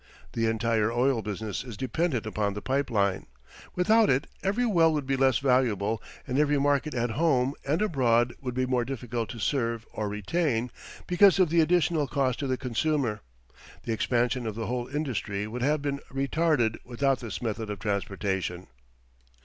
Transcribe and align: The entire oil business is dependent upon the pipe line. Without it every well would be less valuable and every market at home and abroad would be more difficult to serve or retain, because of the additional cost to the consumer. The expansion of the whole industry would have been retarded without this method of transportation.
The 0.33 0.47
entire 0.47 0.91
oil 0.91 1.21
business 1.21 1.63
is 1.63 1.77
dependent 1.77 2.25
upon 2.25 2.55
the 2.55 2.61
pipe 2.63 2.89
line. 2.89 3.27
Without 3.75 4.09
it 4.09 4.25
every 4.41 4.65
well 4.65 4.91
would 4.93 5.05
be 5.05 5.15
less 5.15 5.37
valuable 5.37 6.01
and 6.25 6.39
every 6.39 6.57
market 6.57 6.95
at 6.95 7.11
home 7.11 7.53
and 7.67 7.83
abroad 7.83 8.33
would 8.41 8.55
be 8.55 8.65
more 8.65 8.83
difficult 8.83 9.29
to 9.29 9.37
serve 9.37 9.85
or 9.93 10.09
retain, 10.09 10.71
because 11.05 11.37
of 11.37 11.51
the 11.51 11.61
additional 11.61 12.07
cost 12.07 12.39
to 12.39 12.47
the 12.47 12.57
consumer. 12.57 13.21
The 13.83 13.93
expansion 13.93 14.47
of 14.47 14.55
the 14.55 14.65
whole 14.65 14.87
industry 14.87 15.45
would 15.45 15.61
have 15.61 15.83
been 15.83 15.99
retarded 16.11 16.77
without 16.83 17.19
this 17.19 17.39
method 17.39 17.69
of 17.69 17.77
transportation. 17.77 18.65